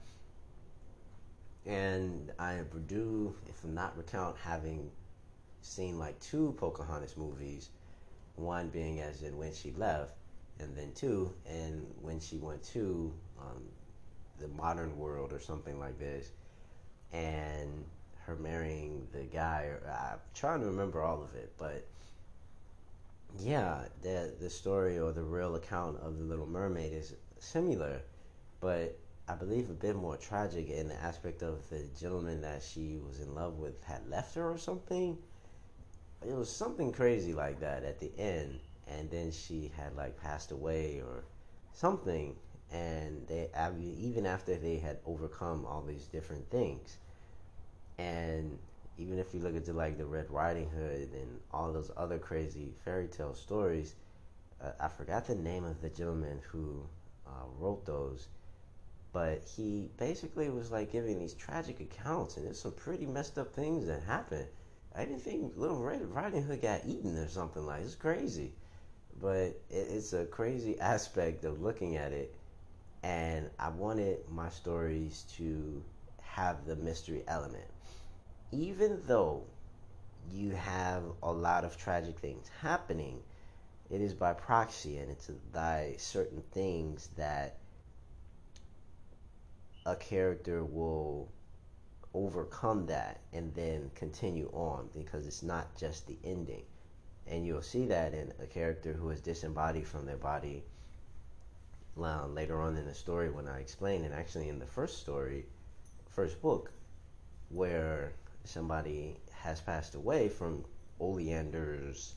And 1.65 2.31
I 2.39 2.61
do, 2.87 3.35
if 3.49 3.65
I'm 3.65 3.75
not 3.75 3.97
recount 3.97 4.37
having 4.43 4.91
seen 5.63 5.99
like 5.99 6.19
two 6.21 6.55
Pocahontas 6.59 7.17
movies, 7.17 7.71
one 8.37 8.69
being 8.69 9.01
as 9.01 9.23
in 9.23 9.37
when 9.37 9.53
she 9.53 9.73
left, 9.73 10.13
and 10.61 10.77
then 10.77 10.93
two, 10.95 11.33
and 11.49 11.87
when 12.03 12.21
she 12.21 12.39
went 12.39 12.63
to 12.63 13.13
um, 13.41 13.63
the 14.39 14.49
modern 14.49 14.97
world 14.97 15.33
or 15.33 15.41
something 15.41 15.79
like 15.79 15.99
this, 15.99 16.31
and 17.13 17.85
her 18.25 18.37
marrying 18.37 19.07
the 19.13 19.23
guy. 19.23 19.65
Or, 19.65 19.83
I'm 19.89 20.19
trying 20.35 20.61
to 20.61 20.67
remember 20.67 21.03
all 21.03 21.23
of 21.23 21.35
it, 21.35 21.53
but 21.59 21.87
yeah, 23.41 23.85
the 24.03 24.35
the 24.41 24.51
story 24.51 24.99
or 24.99 25.13
the 25.13 25.23
real 25.23 25.57
account 25.57 25.99
of 26.01 26.19
the 26.19 26.25
Little 26.25 26.47
Mermaid 26.47 26.93
is 26.93 27.15
similar, 27.39 28.01
but 28.61 28.99
I 29.29 29.35
believe 29.35 29.71
a 29.71 29.75
bit 29.75 29.97
more 29.97 30.17
tragic 30.17 30.71
in 30.71 30.89
the 30.89 30.95
aspect 31.03 31.43
of 31.43 31.69
the 31.69 31.85
gentleman 31.99 32.41
that 32.43 32.63
she 32.63 32.99
was 33.07 33.21
in 33.21 33.35
love 33.35 33.59
with 33.59 33.83
had 33.85 34.09
left 34.09 34.35
her 34.37 34.51
or 34.51 34.59
something. 34.59 35.19
It 36.27 36.35
was 36.35 36.51
something 36.51 36.93
crazy 36.93 37.33
like 37.33 37.61
that 37.61 37.85
at 37.85 37.99
the 37.99 38.11
end, 38.19 38.61
and 38.87 39.11
then 39.11 39.31
she 39.31 39.71
had 39.77 39.97
like 39.97 40.21
passed 40.21 40.53
away 40.53 41.01
or 41.01 41.25
something, 41.75 42.37
and 42.73 43.27
they 43.27 43.49
even 43.81 44.27
after 44.27 44.57
they 44.57 44.77
had 44.79 44.99
overcome 45.07 45.67
all 45.67 45.83
these 45.83 46.07
different 46.07 46.49
things, 46.51 46.99
and 47.99 48.59
even 48.99 49.19
if 49.19 49.35
you 49.35 49.41
look 49.41 49.55
into 49.55 49.73
like 49.73 49.99
the 49.99 50.07
Red 50.07 50.31
Riding 50.31 50.71
Hood 50.71 51.11
and 51.13 51.41
all 51.53 51.73
those 51.73 51.91
other 51.97 52.19
crazy 52.19 52.73
fairy 52.85 53.09
tale 53.09 53.35
stories, 53.35 53.95
uh, 54.61 54.71
I 54.81 54.89
forgot 54.89 55.27
the 55.27 55.35
name 55.35 55.65
of 55.65 55.81
the 55.83 55.91
gentleman 55.91 56.41
who 56.49 56.87
uh, 57.27 57.45
wrote 57.59 57.85
those, 57.85 58.29
but 59.13 59.43
he 59.45 59.91
basically 59.99 60.49
was 60.49 60.71
like 60.71 60.93
giving 60.93 61.19
these 61.19 61.35
tragic 61.35 61.81
accounts, 61.81 62.37
and 62.37 62.47
there's 62.47 62.61
some 62.61 62.73
pretty 62.73 63.07
messed 63.07 63.39
up 63.39 63.55
things 63.55 63.87
that 63.87 64.03
happened. 64.03 64.47
I 64.95 65.05
didn't 65.05 65.21
think 65.21 65.53
Little 65.57 65.83
Red 65.83 66.03
Riding 66.11 66.43
Hood 66.43 66.63
got 66.63 66.87
eaten 66.87 67.19
or 67.19 67.29
something 67.29 67.67
like. 67.67 67.83
It's 67.83 67.95
crazy, 67.95 68.53
but 69.21 69.37
it, 69.39 69.63
it's 69.69 70.15
a 70.15 70.25
crazy 70.25 70.81
aspect 70.81 71.45
of 71.45 71.61
looking 71.61 71.97
at 71.97 72.13
it, 72.13 72.35
and 73.03 73.51
I 73.59 73.69
wanted 73.69 74.21
my 74.31 74.49
stories 74.49 75.25
to 75.37 75.83
have 76.23 76.65
the 76.65 76.77
mystery 76.77 77.23
element 77.29 77.67
even 78.53 79.01
though 79.07 79.45
you 80.31 80.51
have 80.51 81.03
a 81.23 81.31
lot 81.31 81.65
of 81.65 81.77
tragic 81.77 82.19
things 82.19 82.51
happening, 82.61 83.23
it 83.91 84.01
is 84.01 84.15
by 84.15 84.33
proxy 84.33 84.99
and 84.99 85.11
it's 85.11 85.29
by 85.53 85.95
certain 85.99 86.43
things 86.53 87.11
that 87.17 87.59
a 89.85 89.95
character 89.95 90.65
will 90.65 91.29
overcome 92.15 92.87
that 92.87 93.21
and 93.33 93.55
then 93.55 93.91
continue 93.95 94.51
on 94.53 94.89
because 94.95 95.27
it's 95.27 95.43
not 95.43 95.77
just 95.77 96.07
the 96.07 96.19
ending. 96.25 96.63
And 97.29 97.47
you'll 97.47 97.63
see 97.63 97.87
that 97.87 98.15
in 98.15 98.33
a 98.41 98.47
character 98.47 98.93
who 98.93 99.11
is 99.11 99.21
disembodied 99.21 99.87
from 99.87 100.07
their 100.07 100.17
body 100.17 100.65
well, 101.97 102.29
later 102.29 102.61
on 102.61 102.77
in 102.77 102.85
the 102.85 102.95
story 102.95 103.31
when 103.31 103.49
I 103.49 103.61
explain 103.61 104.05
it, 104.05 104.13
actually 104.13 104.51
in 104.51 104.59
the 104.59 104.67
first 104.67 104.99
story, 105.01 105.47
first 106.11 106.43
book, 106.43 106.71
where 107.49 108.13
somebody 108.49 109.17
has 109.43 109.61
passed 109.61 109.95
away 109.95 110.29
from 110.29 110.65
oleanders 111.01 112.15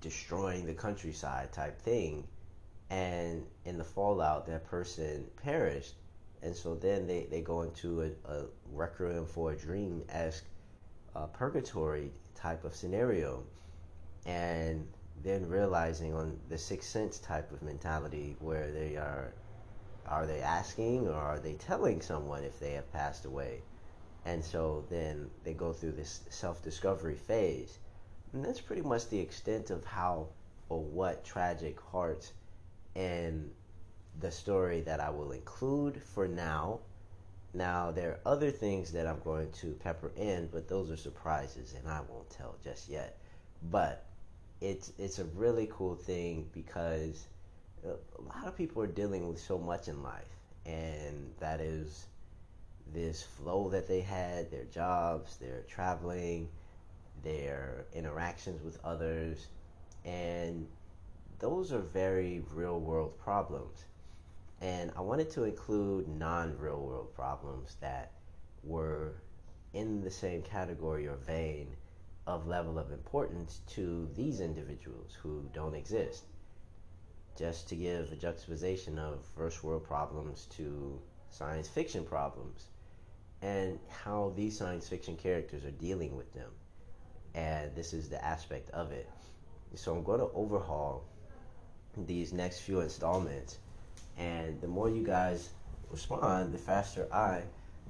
destroying 0.00 0.66
the 0.66 0.74
countryside 0.74 1.52
type 1.52 1.80
thing 1.80 2.26
and 2.90 3.46
in 3.64 3.78
the 3.78 3.84
fallout 3.84 4.46
that 4.46 4.64
person 4.64 5.24
perished. 5.42 5.94
And 6.42 6.54
so 6.54 6.74
then 6.74 7.06
they, 7.06 7.26
they 7.30 7.40
go 7.40 7.62
into 7.62 8.02
a, 8.02 8.32
a 8.32 8.44
requiem 8.72 9.26
for 9.26 9.52
a 9.52 9.56
dream 9.56 10.02
esque 10.08 10.44
uh, 11.14 11.26
purgatory 11.26 12.10
type 12.34 12.64
of 12.64 12.74
scenario 12.74 13.44
and 14.26 14.86
then 15.22 15.48
realizing 15.48 16.14
on 16.14 16.38
the 16.48 16.58
sixth 16.58 16.90
sense 16.90 17.18
type 17.18 17.52
of 17.52 17.62
mentality 17.62 18.36
where 18.40 18.70
they 18.72 18.96
are 18.96 19.32
are 20.06 20.26
they 20.26 20.40
asking 20.40 21.06
or 21.06 21.14
are 21.14 21.38
they 21.38 21.54
telling 21.54 22.00
someone 22.00 22.42
if 22.42 22.58
they 22.58 22.72
have 22.72 22.92
passed 22.92 23.24
away 23.24 23.62
and 24.24 24.44
so 24.44 24.84
then 24.88 25.30
they 25.44 25.52
go 25.52 25.72
through 25.72 25.92
this 25.92 26.20
self 26.30 26.62
discovery 26.62 27.16
phase. 27.16 27.78
And 28.32 28.44
that's 28.44 28.60
pretty 28.60 28.82
much 28.82 29.08
the 29.08 29.18
extent 29.18 29.70
of 29.70 29.84
how 29.84 30.28
or 30.68 30.80
what 30.80 31.24
Tragic 31.24 31.78
Heart 31.80 32.32
and 32.94 33.50
the 34.20 34.30
story 34.30 34.80
that 34.82 35.00
I 35.00 35.10
will 35.10 35.32
include 35.32 36.02
for 36.02 36.28
now. 36.28 36.80
Now, 37.54 37.90
there 37.90 38.12
are 38.12 38.20
other 38.32 38.50
things 38.50 38.92
that 38.92 39.06
I'm 39.06 39.20
going 39.24 39.50
to 39.52 39.72
pepper 39.74 40.12
in, 40.16 40.48
but 40.50 40.68
those 40.68 40.90
are 40.90 40.96
surprises 40.96 41.74
and 41.78 41.86
I 41.86 42.00
won't 42.08 42.30
tell 42.30 42.56
just 42.64 42.88
yet. 42.88 43.18
But 43.70 44.06
it's, 44.60 44.92
it's 44.98 45.18
a 45.18 45.24
really 45.24 45.68
cool 45.70 45.96
thing 45.96 46.48
because 46.54 47.26
uh, 47.86 47.90
a 48.18 48.22
lot 48.22 48.46
of 48.46 48.56
people 48.56 48.82
are 48.82 48.86
dealing 48.86 49.28
with 49.28 49.40
so 49.40 49.58
much 49.58 49.88
in 49.88 50.02
life, 50.02 50.24
and 50.64 51.32
that 51.40 51.60
is 51.60 52.06
this 52.94 53.22
flow 53.22 53.68
that 53.70 53.88
they 53.88 54.00
had, 54.00 54.50
their 54.50 54.64
jobs, 54.64 55.36
their 55.38 55.62
traveling, 55.68 56.48
their 57.22 57.86
interactions 57.94 58.62
with 58.62 58.78
others, 58.84 59.46
and 60.04 60.66
those 61.38 61.72
are 61.72 61.80
very 61.80 62.42
real 62.52 62.80
world 62.80 63.18
problems. 63.18 63.84
And 64.60 64.92
I 64.96 65.00
wanted 65.00 65.30
to 65.30 65.44
include 65.44 66.08
non 66.08 66.56
real 66.58 66.80
world 66.80 67.14
problems 67.14 67.76
that 67.80 68.12
were 68.62 69.14
in 69.72 70.02
the 70.02 70.10
same 70.10 70.42
category 70.42 71.06
or 71.06 71.16
vein 71.16 71.68
of 72.26 72.46
level 72.46 72.78
of 72.78 72.92
importance 72.92 73.60
to 73.66 74.08
these 74.14 74.40
individuals 74.40 75.16
who 75.20 75.48
don't 75.52 75.74
exist. 75.74 76.24
Just 77.36 77.68
to 77.70 77.74
give 77.74 78.12
a 78.12 78.16
juxtaposition 78.16 78.98
of 78.98 79.24
first 79.34 79.64
world 79.64 79.84
problems 79.84 80.46
to 80.56 81.00
science 81.30 81.66
fiction 81.66 82.04
problems 82.04 82.66
and 83.42 83.78
how 83.88 84.32
these 84.36 84.56
science 84.56 84.88
fiction 84.88 85.16
characters 85.16 85.64
are 85.64 85.72
dealing 85.72 86.16
with 86.16 86.32
them. 86.32 86.50
And 87.34 87.74
this 87.74 87.92
is 87.92 88.08
the 88.08 88.24
aspect 88.24 88.70
of 88.70 88.92
it. 88.92 89.08
So 89.74 89.94
I'm 89.94 90.04
going 90.04 90.20
to 90.20 90.28
overhaul 90.34 91.04
these 91.96 92.32
next 92.32 92.60
few 92.60 92.80
installments. 92.80 93.58
And 94.16 94.60
the 94.60 94.68
more 94.68 94.88
you 94.88 95.04
guys 95.04 95.50
respond, 95.90 96.54
the 96.54 96.58
faster 96.58 97.08
I 97.12 97.42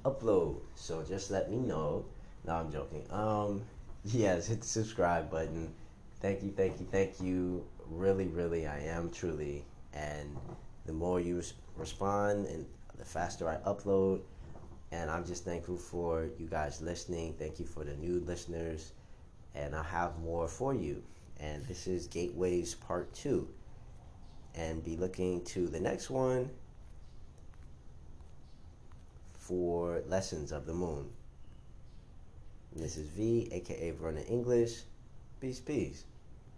upload. 0.05 0.61
So 0.75 1.03
just 1.03 1.29
let 1.29 1.51
me 1.51 1.57
know. 1.57 2.05
No, 2.45 2.53
I'm 2.55 2.71
joking. 2.71 3.03
Um, 3.11 3.61
yes, 4.05 4.47
hit 4.47 4.61
the 4.61 4.67
subscribe 4.67 5.29
button. 5.29 5.73
Thank 6.19 6.41
you, 6.41 6.51
thank 6.51 6.79
you, 6.79 6.87
thank 6.91 7.19
you. 7.21 7.65
Really, 7.89 8.27
really, 8.27 8.65
I 8.65 8.79
am 8.79 9.11
truly. 9.11 9.65
And 9.93 10.35
the 10.85 10.93
more 10.93 11.19
you 11.19 11.37
res- 11.37 11.53
respond 11.75 12.47
and 12.47 12.65
the 12.97 13.05
faster 13.05 13.47
I 13.49 13.57
upload, 13.69 14.21
and 14.93 15.09
I'm 15.09 15.25
just 15.25 15.43
thankful 15.43 15.77
for 15.77 16.29
you 16.37 16.45
guys 16.45 16.79
listening. 16.79 17.33
Thank 17.33 17.59
you 17.59 17.65
for 17.65 17.83
the 17.83 17.95
new 17.95 18.19
listeners. 18.27 18.91
And 19.55 19.75
I 19.75 19.81
have 19.81 20.19
more 20.19 20.47
for 20.47 20.75
you. 20.75 21.01
And 21.39 21.65
this 21.65 21.87
is 21.87 22.05
Gateways 22.05 22.75
Part 22.75 23.11
2. 23.15 23.47
And 24.53 24.83
be 24.83 24.95
looking 24.95 25.43
to 25.45 25.67
the 25.67 25.79
next 25.79 26.11
one 26.11 26.47
for 29.33 30.03
Lessons 30.07 30.51
of 30.51 30.67
the 30.67 30.73
Moon. 30.73 31.09
This 32.75 32.95
is 32.95 33.07
V, 33.09 33.49
aka 33.51 33.91
Vernon 33.91 34.23
English. 34.25 34.83
Peace, 35.41 35.59
peace. 35.59 36.05